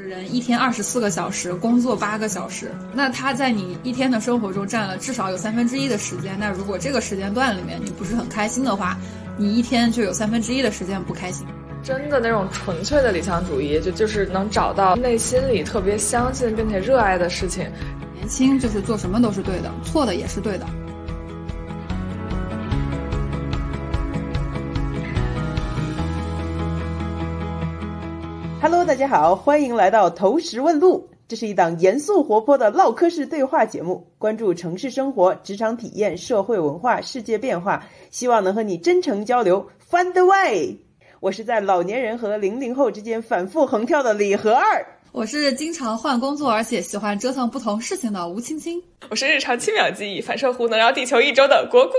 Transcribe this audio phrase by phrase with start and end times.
[0.00, 6.34] 人一天二十四个小时，工作八个小时，那他在你一天的生活中占了至少有三分之一的时间。
[6.40, 8.96] 那如果这个时间段里面你不是很开心的话，
[9.36, 11.46] 你一天就有三分之一的时间不开心。
[11.82, 17.66] 真的那种纯粹的理想主义，就就是能找到内心里特别相信并且热爱的事情。
[18.14, 20.66] 年轻就是做什么都是对的，错的也是对的。
[28.72, 31.06] Hello，大家好，欢迎来到投石问路。
[31.28, 39.68] 这是一档严肃活泼的唠嗑式对话节目，关注城市生活、职场体验、社会文化、世界变化，希望能和你真诚交流。
[39.90, 40.74] Find the way。
[41.20, 44.82] 我是在老年人和零零后之间反复横跳的李和二。
[45.12, 48.82] 我是经常换工作而且喜欢折腾不同事情的吴青青。
[49.10, 51.98] 我是日常七秒记忆、反射弧能绕地球一周的国姑姑。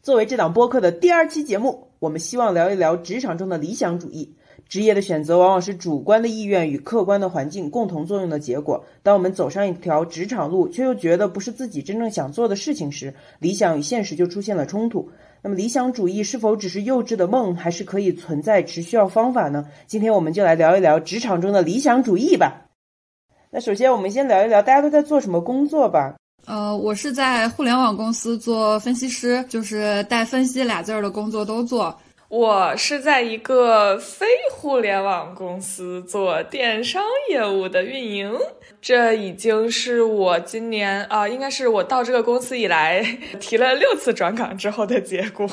[0.00, 4.32] 作为这档播客的第二期节目，我们希望聊一聊职场中的理想主义。
[4.68, 8.84] 职业的选择往往是主观的意愿与客观的环境共同作用的结果。
[9.02, 15.08] 当我们走上一条职场路，却又觉得不是自己真正想做的事情时，理想与现实就出现了冲突。
[15.42, 19.66] 那么，理想主义是否只是幼稚的梦，还是可以存在，只需要方法呢？
[19.86, 22.62] 今天我们就来聊一聊职场中的理想主义吧。
[23.50, 26.14] 那首先，我们先聊一聊大家都在做什么工作吧。
[26.46, 31.94] 呃，我是在互联网公司做分析师，就是带“分析”俩字儿的工作都做。
[32.34, 38.36] 我是在一个非互联网公司做电商业务的运营，
[38.80, 43.00] 这已经是我今年啊，应该是我到这个公司以来
[43.38, 45.48] 提了六次转岗之后的结果，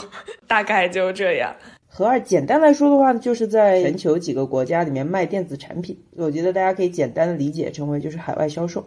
[0.48, 1.56] 大概就这样。
[1.86, 8.84] 何二，简单来说的话，就是在全球几个国家里面卖电子产品，我觉得大家可以简单的理解成为就是海外销售。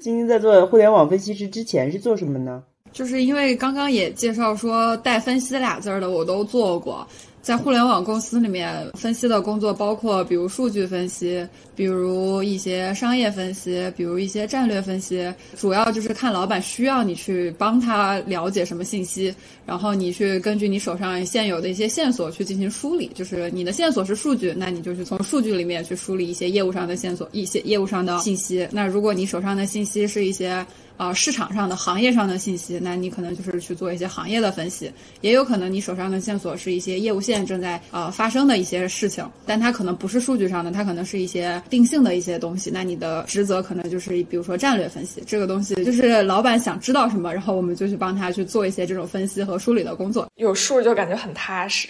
[0.00, 2.62] 晶晶在做互联网分析师之前是做什么呢？
[2.96, 7.06] 就是因为刚刚也介绍说带“分析”俩字儿的我都做过，
[7.42, 19.34] 在互联网公司里面分析的工作包括，比如数据分析，比如一些商业分析，比如一些战略分析，主要就是看老板需要你去帮他了解什么信息，
[19.66, 23.10] 然后你去根据你手上现有的一些线索去进行梳理。
[23.14, 28.66] 就是你的线索是数据，那你就去从数据里面去梳理一些业务上的线索，一些业务上的信息。
[28.70, 30.64] 那如果你手上的信息是一些。
[30.96, 34.90] 啊，市场上的、行业上的信息，那你可能就是去做一些行业的分析，
[35.20, 42.70] 也有可能你手上的线索是一些业务线正在呃发生的一些事情，但它可能不是数据上的，它可能是一些定性的一些东西。
[42.72, 51.88] 那你的职责可能就是比如说战略分析，这个东西就是老板想知道什么，然后我们就去帮他去做一些这种分析和梳理的工作，有数就感觉很踏实。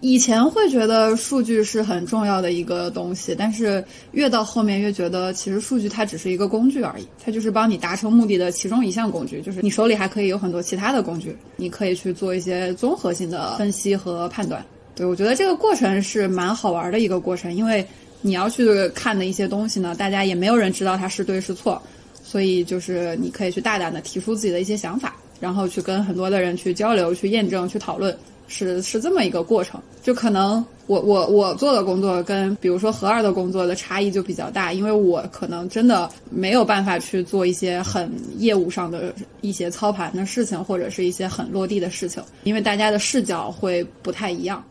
[0.00, 9.42] 以前会觉得数据是很重要的一个东西，但是越到后面越觉得，其实数据它只是一个工具而已，它就是帮你达成目的的其中一项工具。
[9.42, 14.64] 就是你手里还可以有很多其他的工具，你可以去做一些综合性的分析和判断。
[14.94, 17.84] 对我觉得这个过程是蛮好玩的一个过程，因为
[18.20, 21.82] 你要去看的一些东西呢，大家也没有人知道它是对是错，
[22.22, 28.16] 所以就是你可以去大胆的提出自己的一些想法，然后去跟很多的人去交流、去验证、去讨论。
[28.50, 39.12] 是是这么一个过程，就可能我我我做的工作跟比如说何二的工作的差异就比较大，因为我可能真的没有办法去做一些很业务上的
[39.42, 44.64] 一些操盘的事情，或者是一些很落地的事情，因为大家的视角会不太一样。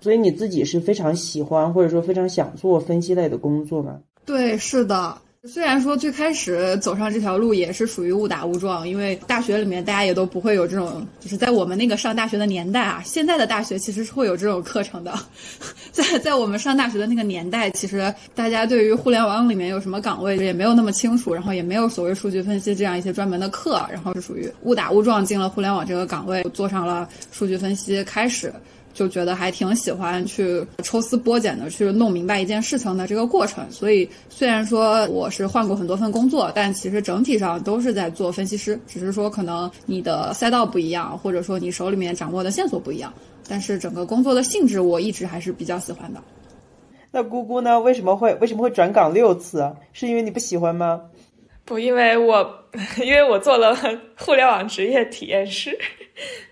[0.00, 3.98] 所以你自己是非常喜欢或者说非常想做分析类的工作吗？
[4.24, 5.18] 对，是的。
[5.46, 15.12] 虽然说最开始走上这条路也是属于误打误撞，因为大学里面大家也都不会有这种，就是在我们那个上大学的年代啊，现在的大学其实是会有这种课程的，
[15.92, 28.50] 在在我们上大学的那个年代，其实大家对于互联网里面有什么岗位也没有那么清楚，然后也没有所谓数据分析这样一些专门的课，然后是属于误打误撞进了互联网这个岗位，做上了数据分析，开始。
[28.94, 43.12] 就觉得还挺喜欢去抽丝剥茧的去弄明白一件事情的这个过程，所以虽然说我是换过很多份工作，但其实整体上都是在做分析师，只是说可能你的赛道不一样，或者说你手里面掌握的线索不一样，
[43.48, 46.22] 但是整个工作的性质我一直还是比较喜欢的。
[47.10, 47.78] 那姑姑呢？
[47.80, 49.72] 为什么会为什么会转岗六次？
[49.92, 51.00] 是因为你不喜欢吗？
[51.64, 52.44] 不，因为我
[53.02, 53.76] 因为我做了
[54.18, 55.78] 互联网职业体验师。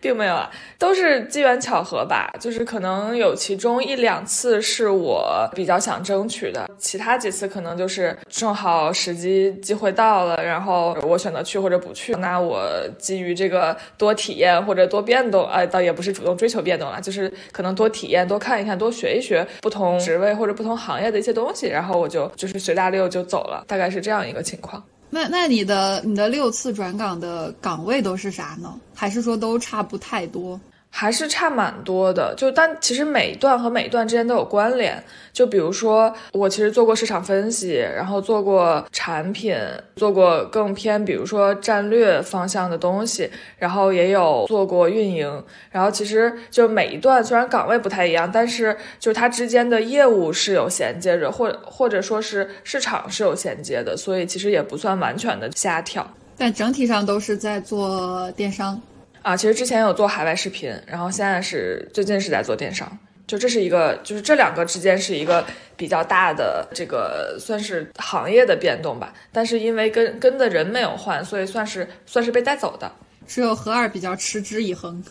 [0.01, 2.29] 并没有啊，都是机缘巧合吧。
[2.41, 12.13] 就是可能有其中一两次是我比较想争取的，其他几次可能就是正好时机机会到了，然后我选择去或者不去。
[12.15, 24.83] 那我基于这个多体验或者多变动，哎，倒也不是主动追求变动了，就是可能多体验、多看一看、多学一学不同职位或者不同行业的一些东西，然后我就就是随大溜就走了，大概是这样一个情况。
[25.14, 28.81] 那那你的你的六次转岗的岗位都是啥呢？
[28.94, 30.59] 还是说都差不太多？
[30.94, 35.03] 还是差蛮多的，就但其实每一段和每一段之间都有关联。
[35.33, 39.56] 就比如说，我其实做过市场分析，然后做过产品，
[39.97, 45.43] 做过更偏比如说战略方向的东西，然后也有做过运营。
[45.71, 56.06] 然后其实就每一段虽然岗位不太一样，但是就是它之间的业务是有衔接着，或或者说是市场是有衔接的，所以其实也不算完全的瞎跳。
[56.37, 58.79] 但整体上都是在做电商。
[59.23, 62.91] 啊，其实之前有做海外视频，然后现在是最近是在做电商，
[63.27, 65.45] 就这是一个，就是这两个之间是一个
[65.77, 69.15] 比较大的这个算是行业的变动吧。
[69.33, 72.91] 但是因为跟跟的人没有换，所以算是算是被带走的。
[73.25, 75.03] 只有何二比较持之以恒。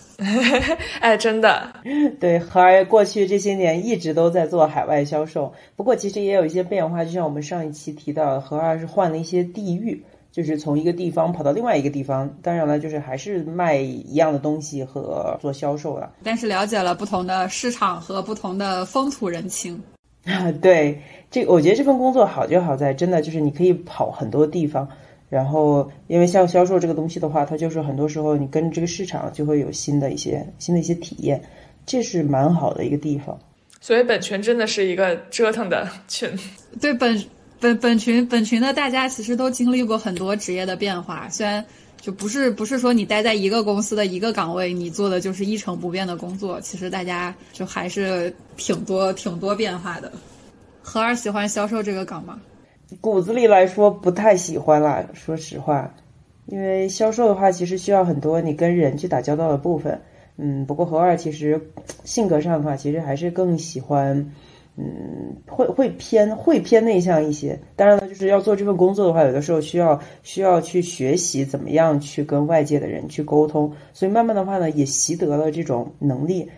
[1.00, 1.74] 哎，真的，
[2.20, 10.04] 对何二过去这些年一直都在做海外销售，不过其实也有一些变化，就像我们上一期提到，何二是换了一些地域。
[10.32, 16.10] 就是从一个地方跑到另外一个地方，当然了，就是还是卖一样的东西和做销售了。
[16.24, 19.78] 但是了解了不同的市场和不同的风土人情。
[20.24, 20.98] 啊，对，
[21.30, 24.88] 这我觉得这份工作好就好在，真的就是你可以跑很多地方，
[25.28, 31.42] 然后因为像销售这个东西的话，它就是很多时候你跟这个市场就会有新的一些新的一些体验，
[31.86, 33.38] 这是蛮好的一个地方。
[33.82, 36.30] 所以本群真的是一个折腾的群。
[36.80, 37.22] 对本。
[37.62, 41.64] 本本群本群的大家其实都经历过很多职业的变化，虽然
[42.02, 50.12] 就不是不是说你待在一个公司的一个岗位，你做的就是一成不变的工作，其实大家就还是挺多挺多变化的。
[50.82, 52.42] 何儿喜欢销售这个岗吗？
[53.00, 55.94] 骨子里来说不太喜欢啦，说实话，
[56.48, 60.02] 因为销售的话其实需要很多你跟人去打交道的部分。
[60.38, 61.62] 嗯，不过何二其实
[62.06, 64.32] 性格上的话，其实还是更喜欢。
[64.78, 67.60] 嗯，会会偏会偏内向一些。
[67.76, 73.72] 当然了，就是要做这份工作的话，有的时候需要需要去学习怎么样去跟外界的人去沟通。
[73.94, 76.50] 所以慢慢的话呢，也习得了这种能力，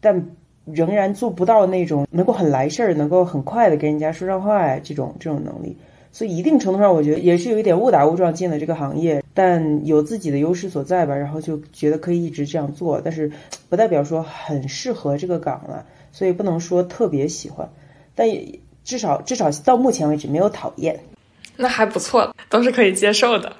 [0.00, 0.22] 但
[0.64, 5.76] 仍然做不到那种能够很来事儿、能够很快的跟人家说上话呀这种这种能力。
[6.12, 13.00] 所以一定程度上，我觉得也是有一点误打误撞进了这个行业，但有自己的优势所在吧，然后就觉得可以一直这样做。
[13.00, 13.30] 但是
[13.68, 15.86] 不代表说很适合这个岗了。
[16.12, 17.68] 所以不能说特别喜欢，
[18.14, 20.98] 但也至少至少到目前为止没有讨厌，
[21.56, 23.54] 那还不错，都是可以接受的，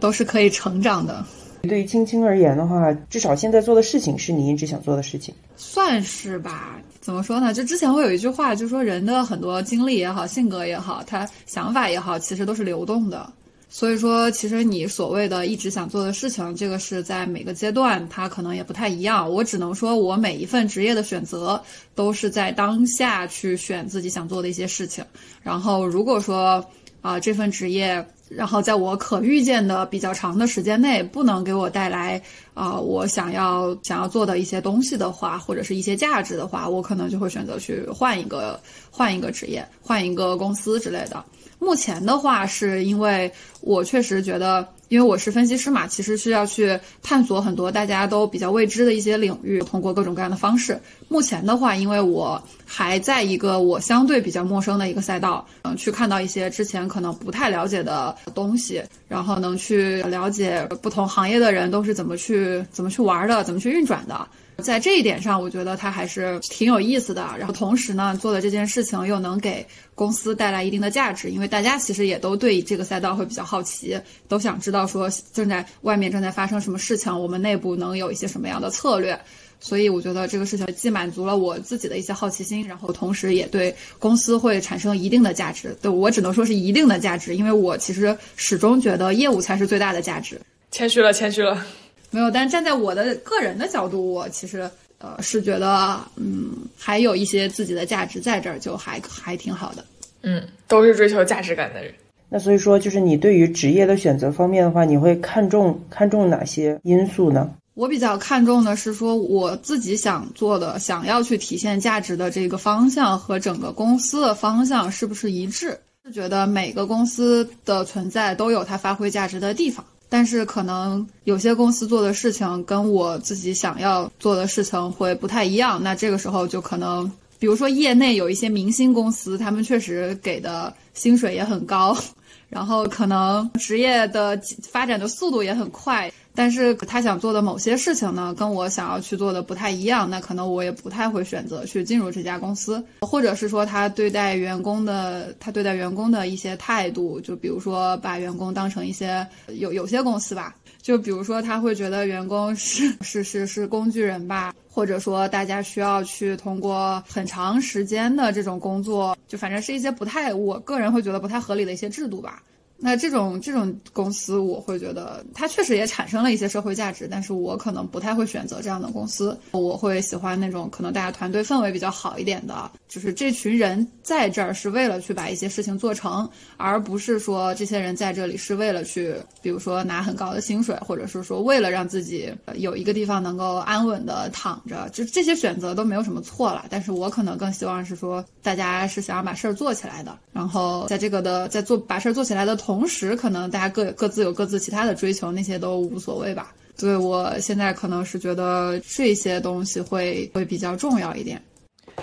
[0.00, 1.24] 都是可以成长的。
[1.62, 6.80] 对于青青而言的话，至少现在做的事情是你一直想做的事情，算是吧？
[7.00, 7.54] 怎么说呢？
[7.54, 13.32] 就之前会有一句话，就说人的很多经历也好，性格也好，他想法也好，其实都是流动的。
[13.74, 19.28] 所以说，其实你所谓的一直想做的事情，这个是在每个阶段它可能也不太一样。
[19.28, 21.60] 我只能说，我每一份职业的选择
[21.94, 25.02] 都是在当下去选自己想做的一些事情。
[25.42, 26.62] 然后，如果说
[27.02, 32.22] 啊这份职业，然后在我可预见的比较长的时间内不能给我带来
[32.54, 38.58] 啊我想要想要做的一些东西的话，或者是一些价值的话，我可能就会选择去换一个
[38.90, 41.22] 换一个职业，换一个公司之类的。
[41.58, 50.78] 目前的话，是因为我确实觉得，因为我是分析师嘛，其实需要去探索很多大家都比较未知的一些领域，通过各种各样的方式。
[51.08, 64.28] 目前的话，因为我还在一个我相对比较陌生的一个赛道，嗯，去看到一些之前可能不太了解的东西，然后能去了解不同行业的人都是怎么去怎么去玩的，怎么去运转的。
[64.58, 67.28] 在这一点上，我觉得他还是挺有意思的。
[67.38, 79.18] 然后同时呢，做的这件事情又能给公司带来一定的价值，因为大家其实也都对这个赛道会比较好奇，都想知道说正在外面正在发生什么事情，我们内部能有一些什么样的策略。
[79.58, 85.76] 所以我觉得这个事情既满足了我自己的一些好奇心，然后同时也对公司会产生一定的价值。
[85.80, 90.40] 对我只能说是一定的价值，因为我其实始终觉得业务才是最大的价值。
[90.72, 91.64] 谦虚了，谦虚了。
[92.12, 99.84] 没有，但站在我的个人的角度，我其实呃是觉得，嗯，还有一些自己的价值在这儿，就还还挺好的。
[100.22, 101.92] 嗯，都是追求价值感的人。
[102.28, 107.50] 那所以说，就是你对于职业的选择方面的话，你会看重看重哪些因素呢？
[107.74, 115.78] 我比较看重的是说，我自己想做的、想要去体现价值的这个方向和整个公司的方向是不是一致？
[116.04, 119.84] 是觉得每个公司的存在都有它发挥价值的地方。
[120.12, 131.96] 但是可能有些公司做的事情跟我自己想要做的事情会不太一样，那这个时候就可能，比如说业内有一些明星公司，他们确实给的薪水也很高，
[132.50, 134.38] 然后可能职业的
[134.70, 149.26] 发展的速度也很快，但是他想做的某些事情呢，跟我想要去做的不太一样，那可能我也不太会选择去进入这家公司，或者是说他对待员工的，他对待员工的一些态度，就比如说把员工当成一些
[149.58, 150.54] 有有些公司吧。
[150.80, 162.42] 就比如说，他会觉得员工是 是是是工具人吧，或者说大家需要去通过很长时间的这种工作，就反正是一些不太，我个人会觉得不太合理的一些制度吧。
[162.84, 169.38] 那这种这种公司，我会觉得它确实也产生了一些社会价值，但是我可能不太会选择这样的公司。
[169.52, 184.88] 我会喜欢那种可能大家团队氛围比较好一点的，就是这群人在这儿是为了去把一些事情做成，而不是说这些人在这里是为了去，比如说拿很高的薪水，或者是说为了让自己有一个地方能够安稳的躺着。
[184.92, 192.71] 就这些选择都没有什么错了，但是我可能更希望是说大家是想要把事儿做起来的，然后在这个的在做把事儿做起来的同。
[192.72, 196.54] 同时，可能大家各各自有各自其他的追求，那些都无所谓吧。
[196.78, 201.40] 对我现在可能是觉得这些东西会会比较重要一点。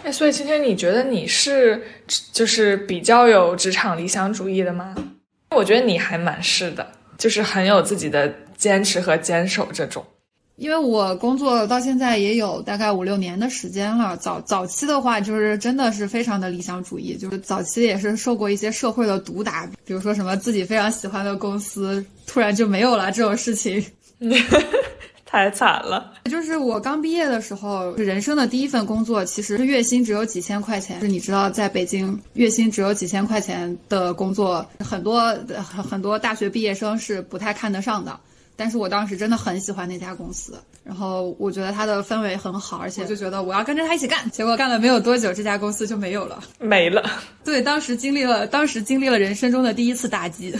[0.03, 1.81] 哎，所以今天你觉得你是
[2.31, 4.93] 就是比较有职场理想主义的吗？
[5.55, 10.05] 我觉得你还蛮是的，就是很有自己的坚持和坚守这种。
[10.59, 23.83] 因为我工作到现在也有大概五六年的时间了，早早期的话就是真的是非常的理想主义，就是早期也是受过一些社会的毒打，比如说什么自己非常喜欢的公司突然就没有了这种事情，
[25.25, 26.11] 太惨了。
[26.25, 30.99] 就是我刚毕业的时候，人生的第一份工作，其实月薪只有几千块钱。
[30.99, 35.21] 是你知道，在北京月薪只有几千块钱的工作，很多
[35.55, 38.19] 很很多大学毕业生是不太看得上的。
[38.59, 44.29] 但是我当时真的很喜欢那家公司，然后我觉得它的氛围很好，而且就觉得我要跟着他一起干。
[44.31, 47.09] 结果干了没有多久，这家公司就没有了，没了。
[47.45, 50.53] 对，当时经历了，当时经历了人生中的第一次打击，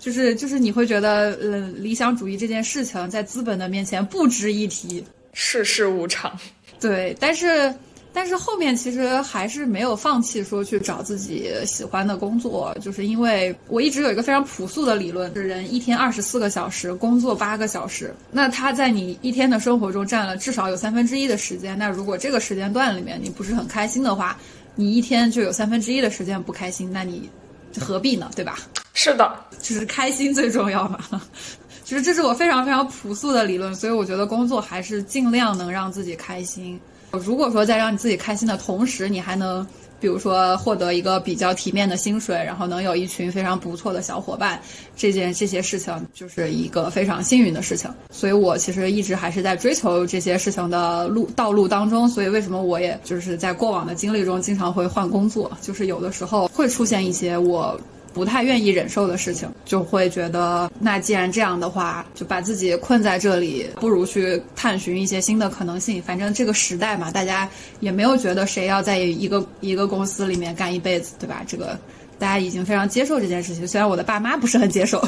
[0.00, 6.36] 就是就是你会觉得，呃，理想主义这件事情在资本的面前不值一提，世事无常。
[6.80, 7.72] 对，但是。
[8.14, 21.76] 但是后面其实还是没有放弃说去找自己喜欢的工作，就是因为我一直有一个非常朴素的理论：，是人一天二十四个小时，工作八个小时，那他在你一天的生活中占了至少有三分之一的时间。
[21.76, 24.38] 那如果这个时间段里面你不是很开心的话，
[24.76, 27.28] 你一天就有三分之一的时间不开心，那你
[27.80, 28.30] 何必呢？
[28.36, 28.58] 对吧？
[28.92, 31.00] 是的，就是开心最重要嘛。
[31.82, 36.80] 其实这是我非常非常朴素的理论，所以我觉得工作还是尽量能让自己开心。
[37.18, 39.66] 如果说在让你自己开心的同时，你还能，
[40.00, 44.60] 比如说获得一个比较体面的薪水，然后能有一群非常不错的小伙伴，
[44.96, 47.90] 这件这些事情就是一个非常幸运的事情。
[48.10, 52.08] 所以我其实一直还是在追求这些事情的路道路当中。
[52.08, 57.78] 所以为什么我也就是在过往的经历中经常会换工作，就是有的时候会出现一些我。
[58.14, 66.00] 不太愿意忍受的事情，就会觉得，那既然这样的话，就把自己困在这里，不如去探寻一些新的可能性。
[66.00, 67.48] 反正这个时代嘛，大家
[67.80, 71.42] 也没有觉得谁要在一个一个公司里面干一辈子，对吧？
[71.46, 71.78] 这个
[72.18, 75.06] 大家已经非常接受这件事情，虽然我的爸妈不是很接受。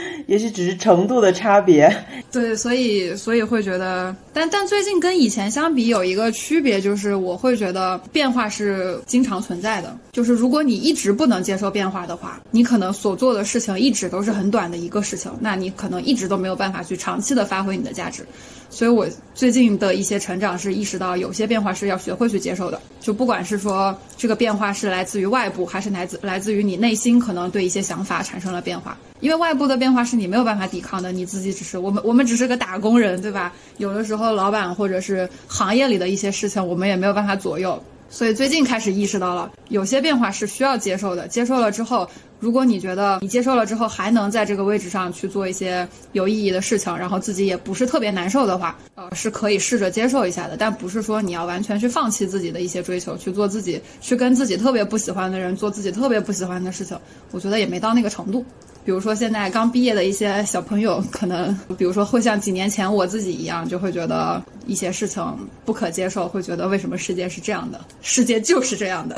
[0.26, 1.90] 也许只是程度的差别，
[2.30, 9.96] 对，所以所以会觉得，但但最近跟以前相比有一个区别，就是我会觉得变化是经常存在的。
[10.12, 18.26] 就是如果你一直不能接受变化的话，你可能所做的事情一直都是很短的一个事情，那你可能一直都没有办法去长期的发挥你的价值。
[18.72, 22.80] 所以我最近的一些成长是意识到，有些变化是要学会去接受的。
[23.00, 28.96] 就不管是说这个变化是来自于外部，还是来自来自于你内心，可能对一些想法产生了变化。
[29.20, 33.52] 因为外部的变化是你没有办法抵抗的，你自己只是我们我们只是个打工人，对吧？
[33.76, 37.80] 有的时候老板或者是行业里的一些事情，我们也没有办法左右。
[38.12, 41.26] 所以最近开始意识到了，有些变化是需要接受的。
[41.26, 42.06] 接受了之后，
[42.38, 50.58] 如果你觉得你接受了之后还能在这个位置上去做一些有意义的事情，然后自己也不是特别难受的话，呃，是可以试着接受一下的。
[50.58, 56.94] 但不是说你要完全去放弃自己的一些追求，去做自己，去跟自己特别不喜欢的人做自己特别不喜欢的事情。
[57.30, 58.44] 我觉得也没到那个程度。
[58.84, 65.24] 比如说，现在刚毕业的一些小朋友，可能比如说会像几年前我自己一样，就会觉得一些事情
[65.64, 67.80] 不可接受，会觉得为什么世界是这样的？
[68.00, 69.16] 世界就是这样的。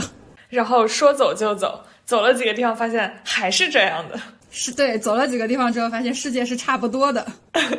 [0.51, 4.21] 然后说走就走，走了几个地方，发现还是这样的。
[4.51, 7.27] 是对，走了几个地方之后，发现世界是差不多的。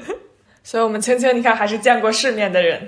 [0.63, 2.81] 所以，我们青青，你看，还是见过世面的人。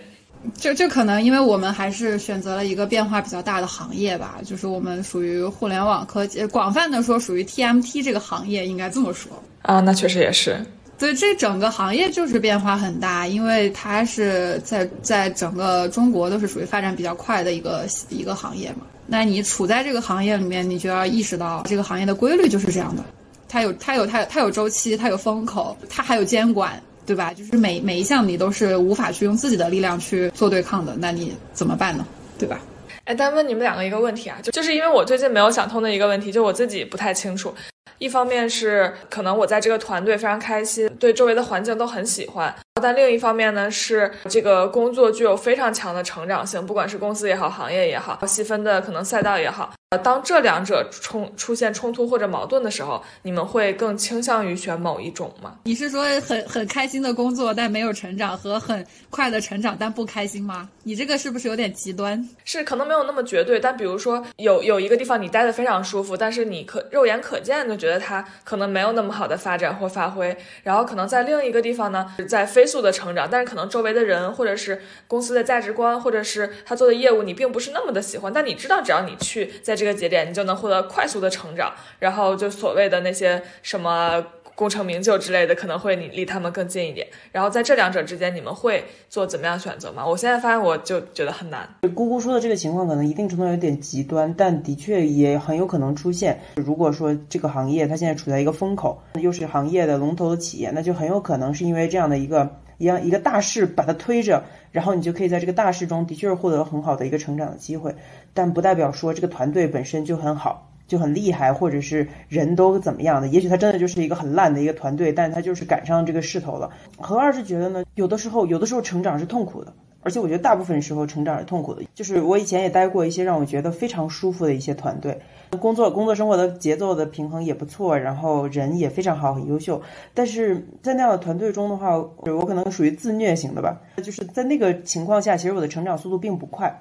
[0.56, 9.80] 就就可能，因为我们还是选择了一个变化比较大的行业吧，就是我们属于互联网科技，广泛的说属于 TMT 这个行业，应该这么说啊。
[9.82, 10.66] 那确实也是，
[10.98, 18.86] 对，这整个行业就是变化很大，因为它是在在整个中国都是属于发展比较快的一个一个行业嘛。
[19.06, 23.04] 那你处在这个行业里面，你就要意识到这个行业的规律就是这样的，
[23.48, 26.82] 它有它有它它有周期，它有风口，它还有监管。
[27.08, 27.34] 对吧？
[27.34, 32.06] 就是每每一项你都是无法去用自己的力量去做对抗的，那你怎么办呢？
[32.38, 32.60] 对吧？
[33.06, 37.54] 哎，但问你们两个一个问题啊，就就是因为我最近没有想通的一个问题，就我自己不太清楚。
[38.00, 49.74] 一方面是可能我在这个团队非常开心，对周围的环境都很喜欢，但另一方面呢是这个工作具有非常强的成长性，不管是公司也好，行业也好，细分的可能赛道也好。
[49.90, 55.56] 呃，当这两者冲出现冲突或者矛盾的时候，你们会更倾向于选某一种吗？
[55.64, 60.68] 你是说很很开心的工作但没有成长，和很快的成长但不开心吗？
[60.84, 62.22] 你这个是不是有点极端？
[62.44, 79.78] 是可能没有那么绝对，但比如说有有一个地方你待的非常舒服，但是你可肉眼可见的觉觉得他可能没有那么好的发展或发挥，然后可能在另一个地方呢，在飞速的成长，但是可能周围的人或者是公司的价值观或者是他做的业务你并不是那么的喜欢，但你知道只要你去在。
[79.78, 84.20] 这个节点，你就能获得快速的成长，然后就所谓的那些什么
[84.58, 87.06] 功成名就之类的，可能会你离他们更近一点。
[87.32, 90.04] 然后在这两者之间，你们会做怎么样选择吗？
[90.04, 91.70] 我现在发现，我就觉得很难。
[91.94, 96.40] 姑姑说的这个情况，可能一定程度有点极端，但的确也很有可能出现。
[96.56, 104.44] 如果说这个行业它现在处在一个风口，又是行业的龙头的企业，那就很有可能是因为这样的一个一样一个大势把它推着。
[104.72, 107.96] 然后你就可以在这个大势中的确是获得很好的一个成长的机会，
[108.34, 113.28] 但不代表说这个团队本身就很好，就很厉害，或者是人都怎么样的。
[113.28, 116.70] 也许他真的就是一个很烂的一个团队，但他就是赶上这个势头了。
[116.98, 117.84] 何二是觉得呢？
[117.96, 119.74] 有的时候，有的时候成长是痛苦的。
[120.04, 125.20] 而且我觉得大部分时候成长是痛苦的，就是我以前也待过一些让我觉得非常舒服的一些团队，
[125.60, 129.82] 工作工作生活的节奏的平衡也不错，然后人也非常好，很优秀。
[130.14, 136.74] 但是在那样的团队中的话，我可能属于自虐型的吧，就是在那个情况下，其实我的成长速度并不快，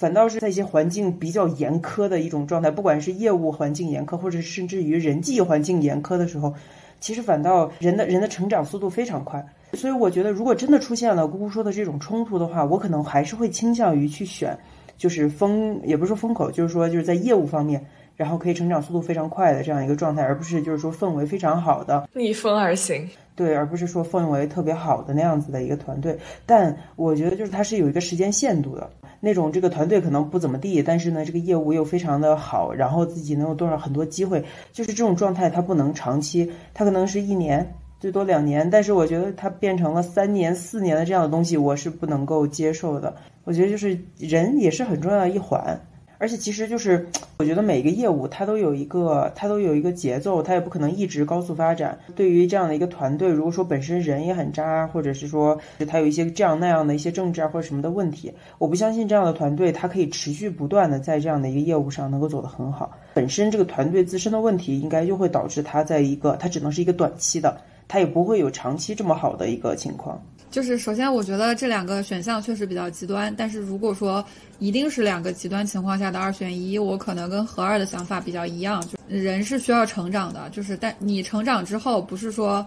[0.00, 6.54] 反倒是在一些环境比较严苛的一种状态，不管是业务环境严苛，或者甚至于人际环境严苛的时候，
[7.00, 9.44] 其实反倒人的人的成长速度非常快。
[9.74, 14.56] 所以我觉得，如果真的出现了姑姑说的这种冲突的话，我可能还是会倾向于去选，
[14.96, 17.84] 就是风，也不是说风口，就是说就是在业务方面，
[18.20, 23.08] 然后可以成长速度非常快的这样一个状态，而不是就是说氛围非常好的逆风而行。
[23.34, 26.18] 对，而不是说氛围特别好的那样子的一个团队。
[26.44, 37.66] 但我觉得就是它是有一个时间限度的，那种这个团队可能不怎么地，但是呢这个业务又非常的好，然后自己能有多少很多机会，就是这种状态它不能长期，它可能是一年。
[37.98, 43.14] 最多两年，但是我觉得它变成了三年、四年的这样的东西，我是不能够接受的。
[43.44, 45.78] 我觉得就是人也是很重要的一环，
[46.20, 51.98] 而且其实就是我觉得每一个业务它都有一个它都有一个节奏，它也不可能一直高速发展。
[52.14, 62.94] 对于这样的一个团队，如果说本身人也很渣，或者是说它有一些这样那样的一些政治啊或者什么的问题，我不相信这样的团队它可以持续不断的在这样的一个业务上能够走得很好。
[63.14, 67.56] 本身这个团队自身的问题，应该就会导致它在一个它只能是一个短期的。
[67.88, 70.22] 它也不会有长期这么好的一个情况。
[70.50, 73.32] 就是首先，我觉得这两个选项确实比较极端。
[73.36, 74.24] 但是如果说
[74.58, 78.84] 一定是两个极端情况下的二选一，我可能跟何二的想法比较一样。
[78.88, 82.66] 就人是需要成长的，就是但你成长之后，不是说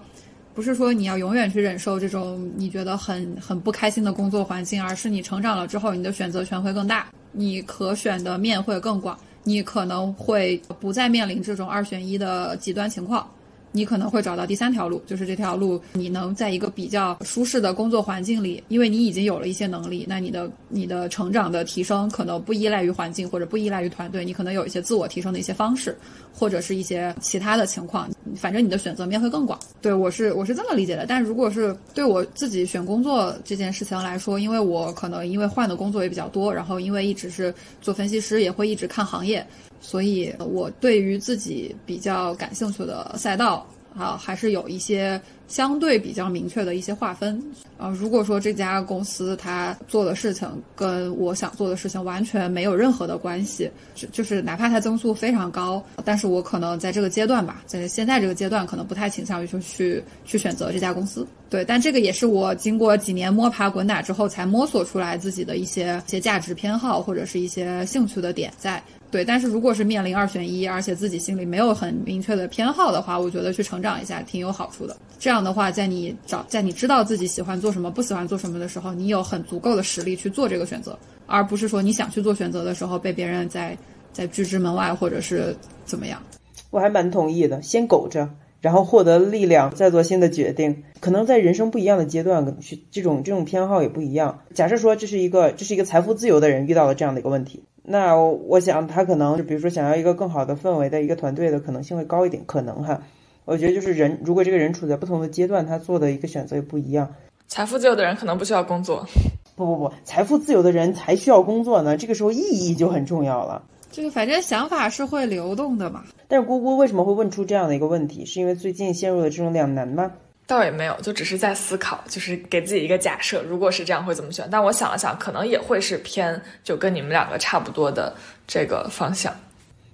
[0.54, 13.30] 不是说你要永远去忍受这种你觉得很很不开心的工作环境，而是你成长了之后，你的选择权会更大，你可选的面会更广，你可能会不再面临这种二选一的极端情况。
[13.74, 25.98] 你可能会找到第三条路，就是这条路，你能在一个比较舒适的工作环境里，因为你已经有了一些能力，那你的你的成长的提升可能不依赖于环境或者不依赖于团队，你可能有一些自我提升的一些方式，
[26.32, 29.60] 或者是一些其他的情况，反正你的选择面会更广。
[29.82, 39.46] 对我是我是这么理解的，但如果是对我自己选工作这件事情来说，因为我可能因为换的工作也比较多，然后因为一直是做分析师，也会一直看行业。
[39.84, 47.42] 所以，我对于自己比较感兴趣的赛道啊，还是有一些相对比较明确的一些划分
[47.78, 47.90] 啊。
[47.90, 61.26] 如果说这家公司它做的事情跟我想做的事情完全没有任何的关系，就就是哪怕它增速非常高，但是我可能在这个阶段吧，在现在这个阶段，可能不太倾向于就去去选择这家公司。
[61.50, 68.82] 对，但这个也是我经过几年摸爬滚打之后才摸索出来自己的一些一些价值偏好或者是一些兴趣的点在。
[69.12, 74.98] 对，但是如果是面临二选一，而且自己心里没有很明确的偏好的话，我觉得去成长一下挺有好处的。
[75.20, 83.76] 这样这样的话，在你找在你知道自己喜欢做什么、不喜欢做什么的时候，你有很足够的实力去做这个选择，而不是说你想去做选择的时候被别人在
[84.12, 86.22] 在拒之门外，或者是怎么样。
[86.70, 88.30] 我还蛮同意的，先苟着，
[88.62, 90.84] 然后获得力量，再做新的决定。
[91.00, 94.40] 可能在人生不一样的阶段，去这种这种偏好也不一样。
[94.54, 97.64] 假设说这是一个这是一个财富自由的人遇到了这样的一个问题。
[97.82, 103.02] 那我想他可能就比如说想要一个更好的氛围的一个团队的可能性会高一点，可能哈。
[103.46, 107.14] 我觉得就是人，如果这个人处在不同的阶段，他做的一个选择也不一样。
[107.48, 109.06] 财富自由的人可能不需要工作。
[109.56, 111.96] 不不不，财富自由的人才需要工作呢。
[111.96, 113.62] 这个时候意义就很重要了。
[113.92, 116.04] 这个反正想法是会流动的嘛。
[116.28, 118.26] 但是姑姑为什么会问出这样的一个问题？
[118.26, 120.12] 是因为最近陷入了这种两难吗？
[120.48, 124.48] 倒也没有，就只是在思考，就是给自己一个假设，如果是这样会怎么选？
[124.52, 128.16] 但我想了想，可能也会是偏就跟你们两个差不多的
[128.48, 129.34] 这个方向。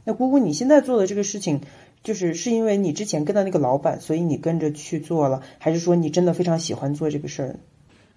[0.05, 1.59] 那姑姑，你现在做的这个事情，
[2.03, 7.55] 就是是因为你之前跟的那个老板，所以你跟着去做了，还是说你真的非常喜欢做这个事儿？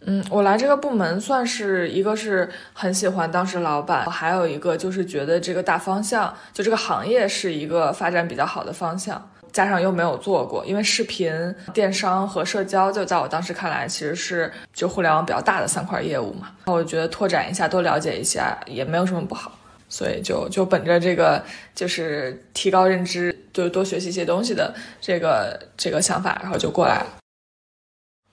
[0.05, 11.33] 嗯，我来这个部门算是一个是很喜欢当时老板，还有一个就是觉得这个大方向，就这个行业是一个发展比较好的方向，加上又没有做过，因为视频
[11.73, 16.51] 电商和社交，就在我当时看来，其实是就互联网比较大的三块业务嘛。
[16.67, 19.57] 我觉得拓展一下，多了解一下也没有什么不好，
[19.93, 27.19] 所以就就本着这个就是提高认知，就多学习一些东西的这个这个想法，然后就过来了。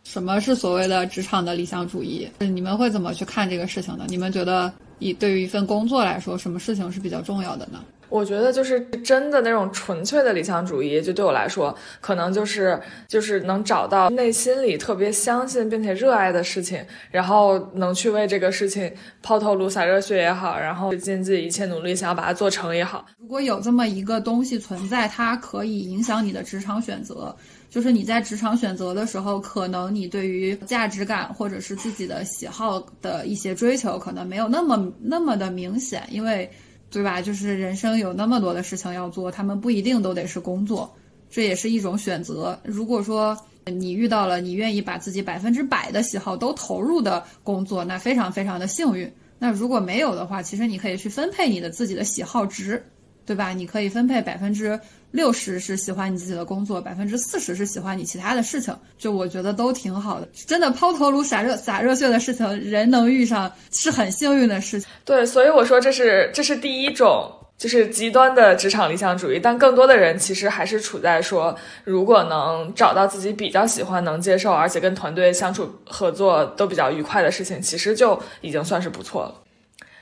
[0.05, 2.29] 什么是所谓的职场的理想主义？
[2.39, 4.05] 你们会怎么去看这个事情呢？
[4.07, 7.83] 你们觉得以对于一份工作来说，什么事情是比较重要的呢？
[8.09, 18.91] 我觉得就是真的那种纯粹的理想主义，就对我来说，可能就是就是能找到内心里特别相信并且热爱的事情，然后能去为这个事情
[19.21, 23.05] 抛头颅洒热血也好，然后尽自己一切努力想要把它做成也好。
[23.17, 27.35] 如果有这么一个东西存在，它可以影响你的职场选择。
[27.69, 36.49] 就是你在职场选择的时候，可能你对于价值感或者是自己的喜好的一些追求，可能没有那么那么的明显，因为，
[36.91, 37.21] 对吧？
[37.21, 40.91] 就是人生有那么多的事情要做，他们不一定都得是工作，
[41.29, 42.59] 这也是一种选择。
[42.63, 49.11] 如果说你遇到了你愿意把自己百分之百的喜好都投入的工作，那非常非常的幸运。
[49.37, 52.83] 那如果没有的话，其实你可以去分配你的自己的喜好值，
[53.29, 53.49] 对吧？
[53.49, 54.79] 你可以分配百分之。
[55.11, 60.27] 六十是喜欢你自己的工作，百分之四十是喜欢你其他的事情，就我觉得都挺好的。
[60.47, 64.89] 真的抛头颅洒热洒热血的事情，人能遇上是很幸运的事情。
[65.05, 69.39] 对，所以我说这是这是第一种，就是极端的职场理想主义。
[69.39, 79.33] 但更多的人其实还是处在说，如果能找到自己比较喜欢、能接受，而且跟团队相处合作都比较愉快的事情，其实就已经算是不错了。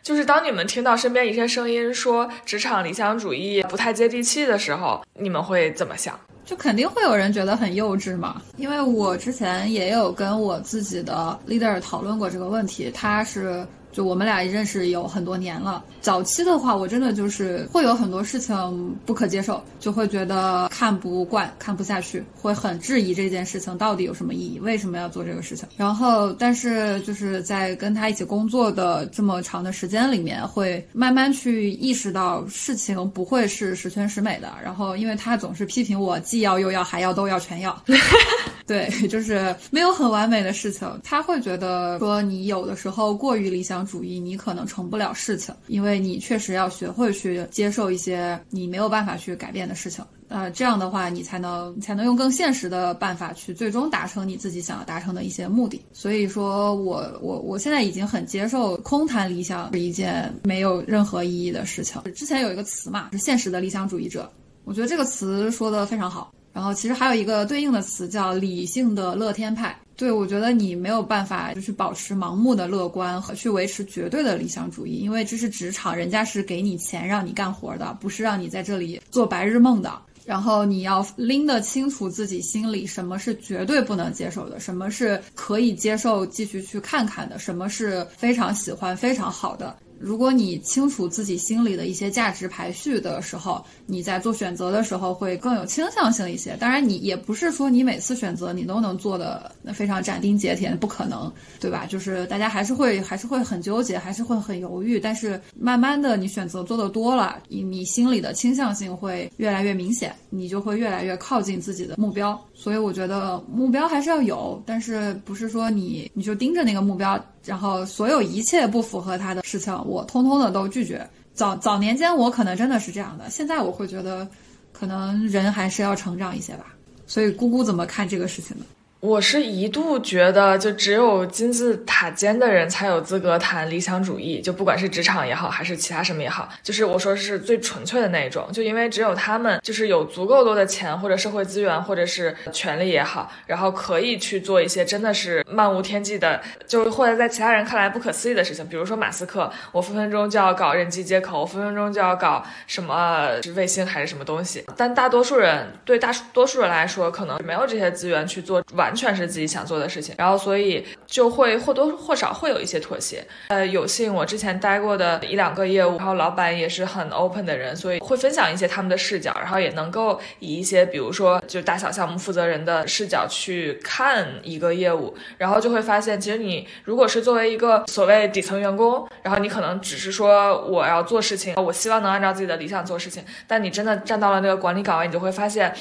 [0.08, 6.18] 就是当你们听到身边一些声音说职场理想主义不太接地气的时候，你们会怎么想？
[6.46, 8.42] 就肯定会有人觉得很幼稚嘛。
[8.56, 13.68] 因为我之前也有跟我自己的 leader 讨论过这个问题，他是。
[13.98, 25.68] 就我们俩认识有很多年了，早期的话，我真的就是会有很多事情不可接受，就会觉得看不惯、看不下去，会很质疑这件事情到底有什么意义，为什么要做这个事情。
[25.78, 34.54] 然后，但是就是在跟他一起工作的这么长的时间里面，会慢慢去意识到事情不会是十全十美的。
[34.64, 37.76] 然后，因为他总是批评我既要又要还要都要全要。
[38.68, 40.88] 对， 就是没有很完美的事情。
[41.04, 50.04] 他会觉得说，你有的时候过于理想主义，你可能成不了事情，因为你确实要学会去接受一些你没有办法去改变的事情。
[50.30, 55.82] 呃，这样的话，你才能才能用更现实的办法去最终达成你自己想要达成的一些目的。
[55.94, 62.02] 所以说我我我现在已经很接受空谈理想是一件没有任何意义的事情。
[62.14, 64.30] 之前有一个词嘛，是现实的理想主义者，
[64.66, 66.30] 我觉得这个词说的非常好。
[66.58, 69.78] 然后其实还有一个对应的词叫理性的乐天派。
[69.96, 80.02] 对我觉得你没有办法就去保持盲目的乐观和去维持绝对的理想主义，因为这是职场，人家是给你钱让你干活的，不是让你在这里做白日梦的。
[80.26, 89.78] 然后你要拎得清楚自己心里什么是绝对不能接受的，什么是可以接受继续去看看的，什么是非常喜欢非常好的。
[90.00, 96.56] 如果你清楚自己心里的一些价值排序的时候，你在做选择的时候会更有倾向性一些。
[96.60, 101.86] 当然，你也不是说你每次选择你都能做的非常斩钉截铁，不可能，对吧？
[101.90, 105.00] 就是大家还是会还是会很纠结，还是会很犹豫。
[105.00, 112.40] 但是慢慢的，你选择做的多了，你你心里的倾向性会越来越明显，你就会越来越靠近自己的目标。
[112.54, 117.24] 所以我觉得目标还是要有，但是不是说你你就盯着那个目标。
[117.46, 121.08] 然后，所有一切不符合他的事情，我通通的都拒绝。
[121.34, 123.30] 早早年间，我可能真的是这样的。
[123.30, 124.28] 现在，我会觉得，
[124.74, 126.74] 可能人还是要成长一些吧。
[127.06, 128.66] 所以，姑姑怎么看这个事情呢？
[129.00, 158.87] 我是一度觉得，就只有金字塔尖的人才有资格谈理想主义，就不管是职场也好，还是其他什么也好，就是我说是最纯粹的那一种，就因为只有他们就是有足够多的钱或者社会资源或者是权利也好，然后可以去做一些真的是漫无天际的，就或者在其他人看来不可思议的事情，比如说马斯克，我分分钟就要搞人机接口，我分分钟就要搞什么是卫星还是什么东西，但大多数人对大多数人来说，可能没有这些资源去做完。
[158.88, 163.22] 完全是自己想做的事情，然后所以就会或多或少会有一些妥协。
[163.50, 185.74] 呃，有幸我之前待过的一两个业务，然后老板也是很 open 的人，所以会分享一些他们的视角，然后也能够以一些比如说就大小项目负责人的视角去看一个业务，然后就会发现，其实你如果是作为一个所谓底层员工，然后你可能只是说我要做事情，我希望能按照自己的理想做事情，但你真的站到了那个管理岗位，你就会发现。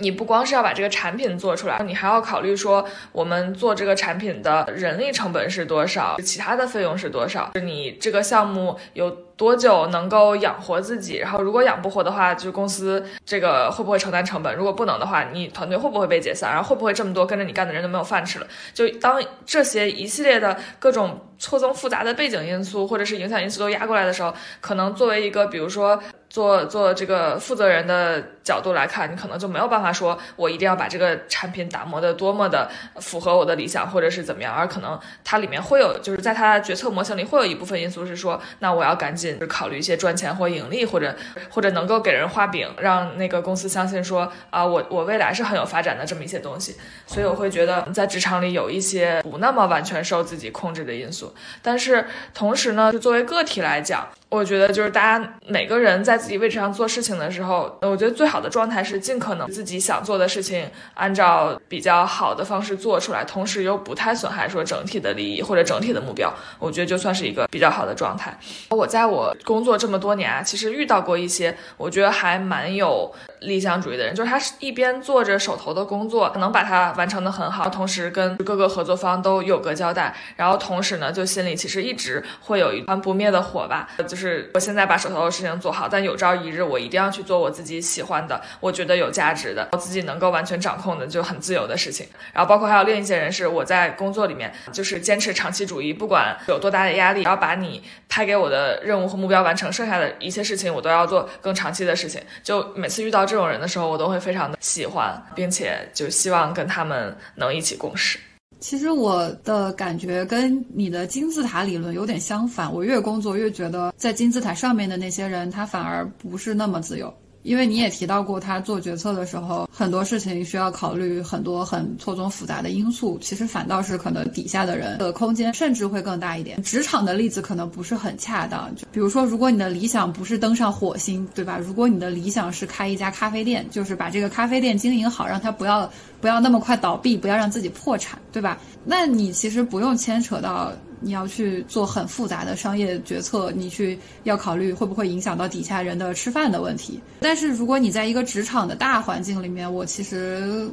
[0.00, 9.24] 你不光是要把这个产品做出来，你还要考虑说我们做这个产品的人力成本是多少，其他的费用是多少，你这个项目有。
[9.36, 11.16] 多久能够养活自己？
[11.16, 14.54] 然后如果养不活的话，就公司这个会不会承担成本？
[14.54, 16.52] 如果不能的话，你团队会不会被解散？
[16.52, 18.46] 然后会不会这么多跟着你干的人都没有饭吃了？
[18.72, 26.00] 就当这些一系列的各种错综复杂的背景因素或者是影响因素都压过来的时候，可能作为一个比如说
[26.34, 39.38] 做做这个负责人的角度来看，你可能就没有办法说我一定要把这个产品打磨的多么的符合我的理想或者是怎么样，而可能它里面会有就是在它决策模型里会有一部分因素是说，那我要赶紧。
[39.38, 41.14] 就考虑一些赚钱或盈利，或者
[41.50, 46.74] 或者能够给人画饼，让那个公司相信说啊，我我未来是很有发展的这么一些东西。
[47.06, 54.08] 所以我会觉得在职场里有一些不那么完全受自己控制的因素，但是同时呢，就作为个体来讲。
[54.30, 66.32] 我觉得就是大家每个人在自己位置上做事情的时候，我觉得最好的状态是尽可能自己想做的事情按照比较好的方式做出来，同时又不太损害说整体的利益或者整体的目标。
[66.58, 68.36] 我觉得就算是一个比较好的状态。
[68.70, 84.24] 我在我工作这么多年啊，其实遇到过一些我觉得还蛮有理想主义的人，就是他是一边做着手头的工作，能把它完成的很好，同时跟各个合作方都有个交代，然后同时呢，就心里其实一直会有一团不灭的火吧，就是。
[84.24, 92.06] 是我现在把手头的事情做好，但有有朝一日我一定要去做我自己喜欢的，我觉得有价值的，我自己能够完全掌控的，就很自由的事情。
[92.32, 102.22] 然后包括还有另一些人，是我在工作里面就是坚持长期主义，不管有多大的压力，要把你派给我的任务和目标完成，剩下的一切事情我都要做更长期的事情。
[102.44, 108.20] 就每次遇到这种人的时候，我都会非常的喜欢，并且就希望跟他们能一起共事。
[108.66, 112.72] 其实我的感觉跟你的金字塔理论有点相反。
[112.72, 117.12] 我越工作越觉得，在金字塔上面的那些人，他反而不是那么自由。
[117.44, 123.18] 因为你也提到过，他做决策的时候，很多事情需要考虑很多很错综复杂的因素。
[123.20, 126.60] 其实反倒是可能底下的人的空间甚至会更大一点。
[126.62, 131.58] 职场的例子可能不是很恰当，就比如说，如果你的理想不是登上火星，对吧？
[131.58, 135.88] 如果你的理想是开一家咖啡店，就是把这个咖啡店经营好，让它不要
[136.22, 138.58] 不要那么快倒闭，不要让自己破产，对吧？
[138.86, 140.72] 那你其实不用牵扯到。
[141.04, 146.98] 你要去做很复杂的商业决策，你去要考虑会不会影响到底下人的吃饭的问题。
[147.20, 150.66] 但是如果你在一个职场的大环境里面，我其实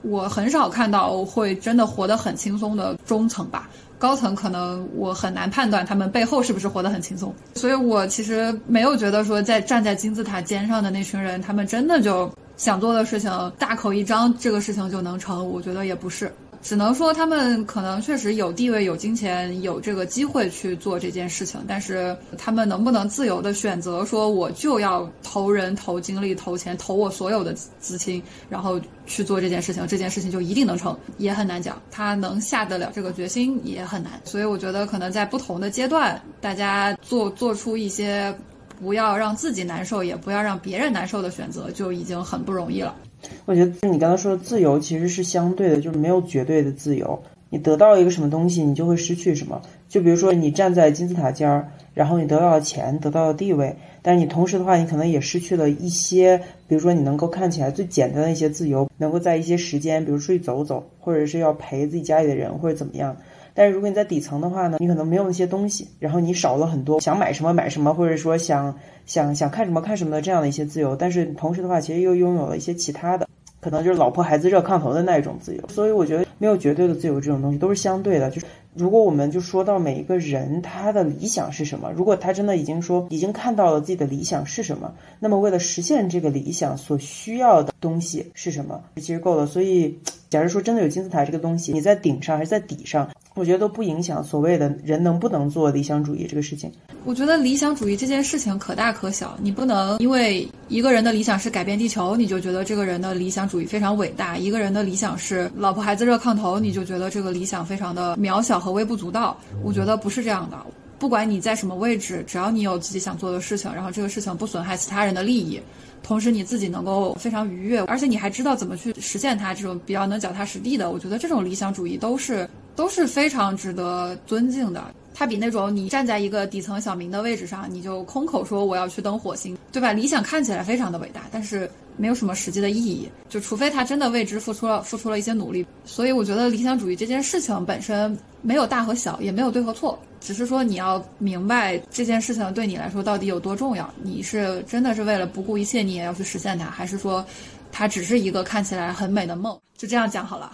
[0.00, 3.68] 我很少看到会真的活得很轻松的中层吧，
[3.98, 7.34] 高层可能我很难判断他们背后是不是活得很轻松。
[7.54, 15.46] 所以我其实没有觉得说在站在金字塔尖上的那群人，他们真的就想做的事情大口一张，这个事情就能成。
[15.46, 16.32] 我觉得也不是。
[16.64, 31.78] 只能说他们可能确实有地位、有金钱、有这个机会去做这件事情，但是他们能不能自由的选择说我就要投人、投精力、投钱、投我所有的资金，然后去做这件事情，这件事情就一定能成，也很难讲。
[31.90, 34.12] 他能下得了这个决心也很难。
[34.24, 38.34] 所以我觉得可能在不同的阶段，大家做做出一些
[38.80, 42.96] 不要让自己难受，也不要让别人难受的选择，就已经很不容易了。
[43.44, 47.22] 我觉得你刚才说的自由其实是相对的，就是没有绝对的自由。
[47.50, 49.62] 你得到一个什么东西，你就会失去什么。
[49.88, 63.16] 就比如说你站在金字塔尖儿，然后你得到了钱，得到了地位，但是你同时的话，你可能也失去了一些，比如说你能够看起来最简单的一些自由，能够在一些时间，比如出去走走，或者是要陪自己家里的人，或者怎么样。
[63.54, 68.74] 但是如果你在底层的话呢，你可能没有那些东西，然后你少了很多想买什么买什么，或者说想
[69.06, 70.96] 想想看什么看什么的这样的一些自由。
[70.96, 73.28] 但是同时的话，其实又拥有了一些其他的。
[73.60, 75.68] 可能就是老婆孩子热炕头的那一种自由。
[75.68, 78.30] 所以我觉得没有绝对的自由，这种东西都是相对的。
[78.30, 89.46] 就是如果我们就说到每一个人他的理想是什么，如果他真的已经说已经看到了自己的理想是什么，那么为了实现这个理想所需要的东西是什么，其实够了。
[89.46, 93.08] 所以，假如说真的有金字塔这个东西，你在顶上还是在底上？
[93.34, 96.70] 我觉得都不影响所谓的人能不能做理想主义这个事情。
[97.04, 109.36] 我觉得理想主义这件事情可大可小，你不能因为一个人的理想是改变地球，你就觉得这个人的理想主义非常伟大；一个人的理想是老婆孩子热炕头，你就觉得这个理想非常的渺小和微不足道。
[109.62, 110.56] 我觉得不是这样的。
[110.98, 115.60] 不管你在什么位置，只要你有自己想做的事情，然后这个事情不损害其他人的利益，
[116.02, 122.48] 同时你自己能够非常愉悦，而且你还知道怎么去实现它，这种比较能脚踏实地的，我觉得这种理想主义都是。
[122.76, 124.82] 都是非常值得尊敬的。
[125.14, 129.92] 它比那种你站在一个底层小民的位置上，你就空口说我要去登火星，对吧？
[129.92, 133.08] 理想看起来非常的伟大，但是没有什么实际的意义。
[133.28, 135.64] 就除非他真的为之付出了付出了一些努力。
[135.84, 143.88] 所以我觉得理想主义这件事情本身没有大和小，也没有对和错，只是说你要明白这件事情对你来说到底有多重要。
[144.02, 147.24] 你是真的是为了不顾一切你也要去实现它，还是说
[147.70, 149.56] 它只是一个看起来很美的梦？
[149.76, 150.52] 就这样讲好了。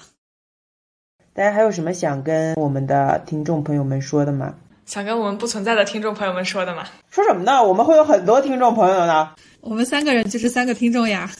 [1.32, 4.52] 大家还有什么想跟我们的听众朋友们说的吗？
[4.84, 6.84] 想跟我们不存在的听众朋友们说的吗？
[7.08, 7.62] 说什么呢？
[7.62, 9.30] 我们会有很多听众朋友呢。
[9.60, 11.30] 我们三个人就是三个听众呀。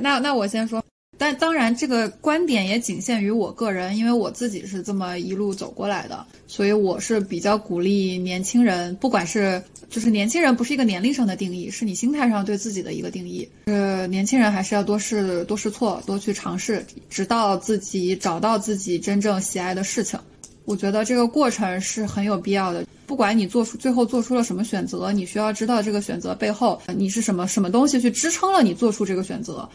[0.00, 0.82] 那那我先说。
[1.18, 13.48] 但当然，这个观点也仅限于我个人，因为我自己是这么一路走过来的，所以我是比较鼓励年轻人，不管是就是年轻人不是一个年龄上的定义，是你心态上对自己的一个定义。
[13.66, 20.16] 是年轻人还是要多试多试错，多去尝试，直到自己找到自己真正喜爱的事情。
[20.64, 22.86] 我觉得这个过程是很有必要的。
[23.06, 29.66] 不管你做出最后做出了什么选择，你需要知道这个选择背后你是什么什么东西去支撑了你做出这个选择。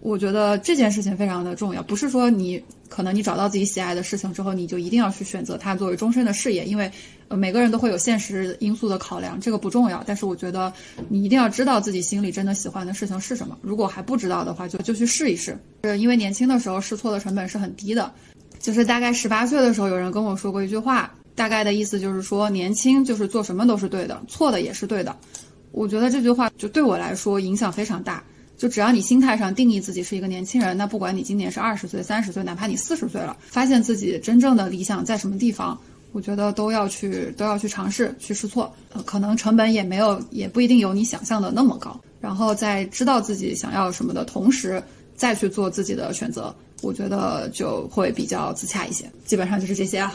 [0.00, 6.90] 我觉得这件事情非常的重要，不是说你可能你找到自己喜爱的事情之后，你就一定要去选择它作为终身的事业，因为
[7.28, 10.02] 呃每个人都会有现实因素的考量，这个不重要。
[10.06, 10.72] 但是我觉得
[11.10, 13.58] 你一定要知道自己心里真的喜欢的事情是什么。
[13.60, 15.54] 如果还不知道的话，就就去试一试。
[15.84, 18.10] 是因为年轻的时候试错的成本是很低的，
[18.58, 25.14] 就是大概十八岁的时候，有人跟我说过一句话，大概的意思就是说年轻就是做什么都是对的，错的也是对的。
[25.72, 28.24] 我觉得这句话就对我来说影响非常大。
[28.60, 35.80] 就只要你心态上定义自己是一个年轻人，那不管你今年是二十岁、三十岁，哪怕你四十岁了，发现自己真正的理想在什么地方，
[36.12, 41.98] 我觉得都要去都要去尝试去试错，呃，可能成本也没有也不一定有你想象的那么高。
[42.20, 44.82] 然后在知道自己想要什么的同时，
[45.16, 49.10] 再去做自己的选择，我觉得就会比较自洽一些。
[49.24, 50.14] 基本上就是这些啊。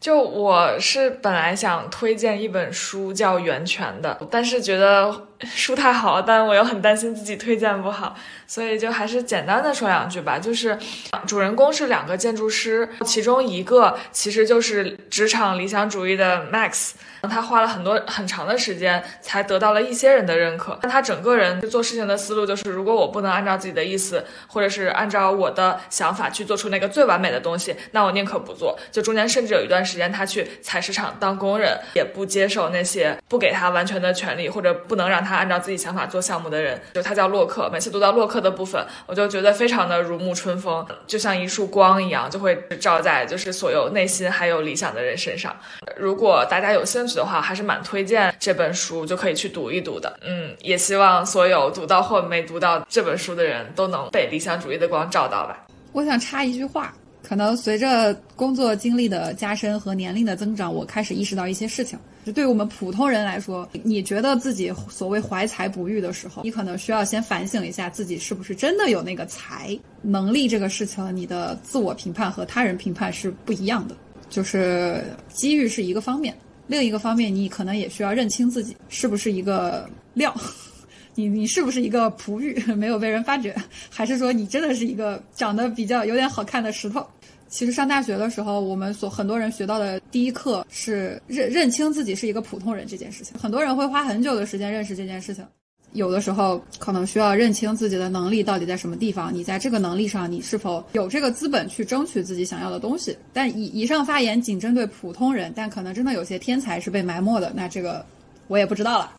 [0.00, 5.10] 就我是本来想推荐一本书叫《源泉》的，但是觉得
[5.42, 8.14] 书太好了，但我又很担心自己推荐不好，
[8.46, 10.38] 所以就还是简单的说两句吧。
[10.38, 10.78] 就是
[11.26, 16.92] 主人公是两个建筑师，其中一个其实就是职场理想主义的 Max。
[17.30, 20.78] 他花了很多很长的时间才得到了一些人的认可。
[20.82, 28.78] 那他整个人做事情的思路就是：如果我不能按照自己的意思，或者是按照我的想法去做出那个最完美的东西，那我宁可不做。
[28.92, 36.78] 就中间甚至有一段时间，他去采石场当工人，也不接受那些不给他完全的权利，或者不能让他按照自己想法做项目的人。
[36.92, 37.70] 就他叫洛克。
[37.72, 45.56] 每次读到洛克的部分，我就觉得非常的如沐春风，就像一束光一样，就会照在就是所有内心还有理想的人身上。
[45.96, 47.14] 如果大家有兴趣。
[47.14, 50.18] 的话还是蛮推荐这本书，就可以去读一读的。
[50.26, 55.64] 嗯，也希望所有读到或没读到这本书的人都能被理想主义的光照到吧。
[55.92, 61.96] 我想插一句话，可能随着工作经历的加深和年龄的增长，我开始意识到一些事情。
[62.24, 70.48] 就对于我们普通人来说，你觉得自己所谓怀才不遇的时候，你可能需要先反省一下自己是不是真的有那个才能力。
[70.48, 73.94] 这个事情，你的自我评判和他人评判是不一样的。
[74.30, 76.34] 就是机遇是一个方面。
[76.66, 80.34] 另一个方面，你可能也需要认清自己是不是一个料，
[81.14, 83.54] 你你是不是一个璞玉 没有被人发掘，
[83.90, 87.06] 还是说你真的是一个长得比较有点好看的石头？
[87.54, 93.38] 其实上大学的时候，我们所很多人学到的第一课是认认清自己是一个普通人这件事情。
[93.38, 95.46] 很多人会花很久的时间认识这件事情。
[95.92, 103.16] 有的时候可能需要认清自己的能力到底在什么地方，你在这个能力上，你是否有这个资本去争取自己想要的东西？
[103.32, 108.04] 但以以上发言仅针对普通人，但可能真的有些天才是被埋没的，那这个
[108.48, 109.12] 我也不知道了。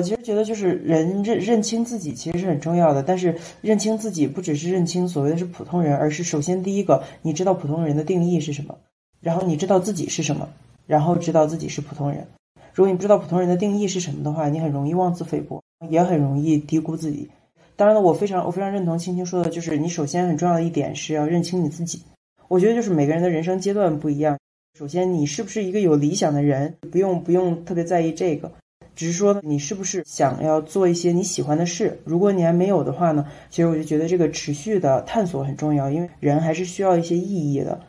[0.00, 8.78] 我其实觉得，就是人认认清自己其实是很重要的，但是认清自己不只是认清所谓的是普通人，而是首先第一个，你知道普通人的定义是什么，
[9.20, 10.48] 然后你知道自己是什么，
[10.86, 12.26] 然后知道自己是普通人。
[12.72, 15.62] 如果你不知道普通人的定义是什么的话，你很容易妄自菲薄。
[15.88, 17.28] 也很容易低估自己。
[17.76, 22.02] 当然了，我非常我非常认同青青说的，就是你首先很重要的一点是要认清你自己。
[22.48, 24.38] 我觉得就是每个人的人生阶段不一样，
[24.78, 28.52] 首先你是不是一个有理想的人，不用不用特别在意这个，
[28.94, 31.98] 只是说你是不是想要做一些你喜欢的事。
[32.04, 37.80] 如果你还没有的话呢，其实我就觉得这个持续的探索很重要，因为人还是需要一些意义的。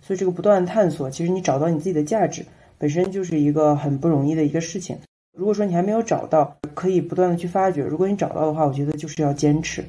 [0.00, 2.44] 所以这个不断的探索，其实你找到你自己的价值，
[2.78, 4.96] 本身就是一个很不容易的一个事情。
[5.36, 7.82] 如果说你还没有找到，可以不断的去发掘。
[7.82, 9.84] 如果你找到的话，我觉得就是要坚持。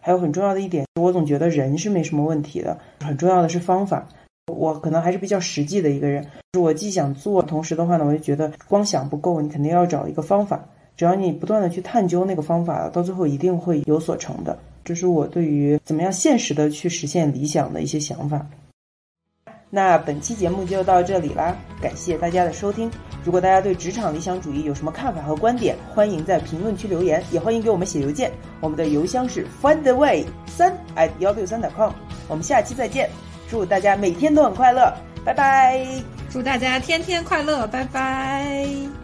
[0.00, 4.08] 还有很重要的一点，我总觉得人是没什么问题的，很重要的是方法。
[4.50, 6.26] 我可能还是比较实际的一个人，
[6.58, 10.64] 我既想做，同时的话呢，我就觉得光想不够，你肯定要找一个方法。
[10.96, 14.58] 只要你不断的去探究那个方法，到最后一定会有所成的。
[14.84, 18.46] 这是我对于怎么样现实的去实现理想的一些想法。
[19.72, 22.90] 那本期节目就到这里啦，感谢大家的收听。
[23.24, 28.32] 如果大家对职场理想主义有什么看法和观点，欢迎在评论区留言，也欢迎给我们写邮件。
[28.60, 31.92] 我们的邮箱是 findtheway 三 at 幺六三 .com。
[32.26, 33.08] 我们下期再见，
[33.50, 34.92] 祝大家每天都很快乐，
[35.24, 35.84] 拜拜！
[36.30, 38.56] 祝大家天天快乐，拜拜，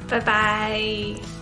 [0.08, 1.35] 拜拜。